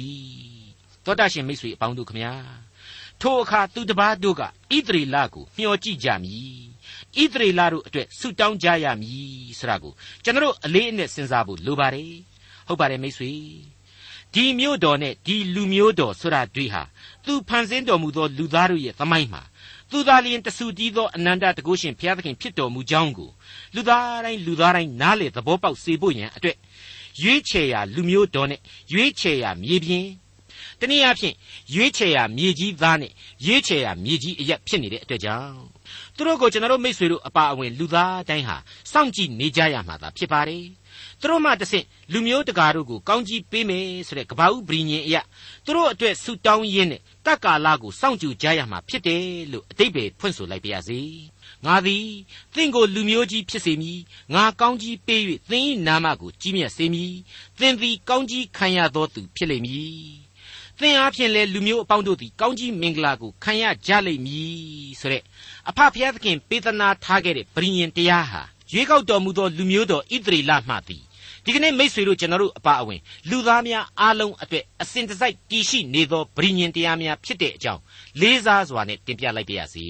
[1.05, 2.33] တောတာရှင်မိတ်ဆွေအပေါင်းတို့ခမညာ
[3.21, 4.45] ထိုအခါသူတပားတို့ကဣ
[4.87, 6.57] သရေလကိုမျှော်ကြည့်ကြမည်
[7.21, 12.11] ဣသရေလတို့အတွက်ဆုတောင်းကြရမည်ဆိုတာကိုကျွန်တော်အလေးအနက်စဉ်းစားဖို့လိုပါတယ်
[12.67, 13.31] ဟုတ်ပါတယ်မိတ်ဆွေ
[14.33, 16.83] ဒီမျိုးတော်နဲ့ဒီလူမျိုးတော်ဆိုတာတွေ့ဟာ
[17.25, 19.41] သူဖန်ဆင်းတော်မူသောလူသားတို့ရဲ့သမိုင်းမှာ
[19.91, 23.29] သူသာလျင်တဆူတည်သောအနန္တတကုရှင်ဘုရားသခင်ဖြစ်တော်မူကြောင်းကို
[23.75, 26.57] လူသားတိုင်းလူသားတိုင်းနားလေသဘောပေါက်စေဖို့ရန်အတွက်
[27.23, 28.59] ရွေးချယ်ရာလူမျိုးတော်နဲ့
[28.93, 30.05] ရွေးချယ်ရာမြေပြင်
[30.79, 31.35] တနည်းအားဖြင့်
[31.73, 33.11] ရွေးချယ်ရာမြေကြီးသားနဲ့
[33.45, 35.59] ရွေးချယ်ရာမြေကြီးအရက်ဖြစ်နေတဲ့အတွက်ကြောင့်
[36.15, 38.57] သူတို့ကိုကျွန်တော်တို့မိษွေတို့အပါအဝင်လူသားတိုင်းဟာ
[38.91, 40.63] စောင့်ကြည့်နေကြရမှာသာဖြစ်ပါတယ်
[41.21, 45.21] သူတို့မှတဆင့်လူမျိုးတကာတို့ကိုကောင်းကြီးပေးမယ်ဆိုတဲ့ကဘာဦးဗြိညင်အရာ
[45.65, 50.99] သူတို့အတွက်ဆူတောင်းရင်းနဲ့တက္ကာလကိုစောင့်ကြကြရမှာဖြစ်တယ်လို့အတိတ်ပဲဖွင့်ဆိုလိုက်ပါရစေ
[51.65, 52.07] ငါသည်
[52.55, 53.99] သင်ကိုလူမျိုးကြီးဖြစ်စေမည်
[54.33, 57.13] ငါကောင်းကြီးပေး၍သင်၏နာမကိုကြီးမြတ်စေမည်
[57.59, 60.27] သင်သည်ကောင်းကြီးခံရသောသူဖြစ်လိမ့်မည်
[60.79, 65.23] သင်အားဖြင့်လေလူမျိုးအပေါင်းတို့သည်ကောင်းကြီးမင်္ဂလာကိုခံရကြလိမ့်မည်ဆိုတဲ့
[65.69, 71.03] အဖဖျားသခင်ပေးသနာထားခဲ့တဲ့ဗြိညင်တရားဟာရွေးကောက်တော်မူသောလူမျိုးတော်ဣသရေလမှသည်
[71.47, 77.81] ဒီကနေ့မိษွေတို့ကျွန်တော်တို့အပါအဝင်လူသားများအားလုံးအတွက်အစဉ်တစိုက်တည်ရှိနေသောဗြိညင်တရားများဖြစ်တဲ့အကြောင်း
[78.21, 79.87] လေးစားစွာနဲ့တင်ပြလိုက်ပါရစေ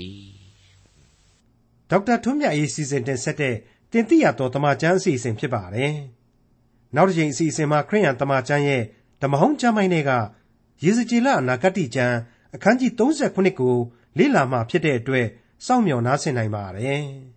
[1.89, 3.55] ဒေါက်တာထွန်းမြတ်ရေးစီစဉ်တင်ဆက်တဲ့
[3.91, 5.93] တင်ပြတော်တမချန်းအစီအစဉ်ဖြစ်ပါတယ်
[6.95, 8.83] နောက်တစ်ချိန်အစီအစဉ်မှာခရိယန်တမချန်းရဲ့
[9.21, 10.11] ဓမ္မဟောင်းကျမ်းပိုင်းတွေက
[10.83, 12.17] ရေစကြည်လအနာဂတ်ကျမ်း
[12.55, 13.75] အခန်းကြီး39ကို
[14.17, 15.27] လေ့လာမှဖြစ်တဲ့အတွက်
[15.65, 17.03] စောင့်မျှော်နားဆင်နိုင်ပါတယ်။